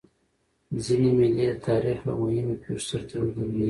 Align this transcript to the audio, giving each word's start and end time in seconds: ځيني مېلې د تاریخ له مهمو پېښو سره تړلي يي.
ځيني 0.83 1.11
مېلې 1.17 1.45
د 1.51 1.53
تاریخ 1.67 1.97
له 2.07 2.13
مهمو 2.19 2.55
پېښو 2.63 2.85
سره 2.89 3.03
تړلي 3.09 3.45
يي. 3.49 3.59